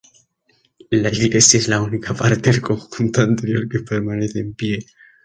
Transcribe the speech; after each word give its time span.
La 0.89 1.09
iglesia 1.11 1.59
es 1.59 1.67
la 1.67 1.79
única 1.79 2.15
parte 2.15 2.49
del 2.49 2.59
conjunto 2.59 3.21
anterior 3.21 3.69
que 3.69 3.81
permanece 3.81 4.39
en 4.39 4.53
pie. 4.55 4.79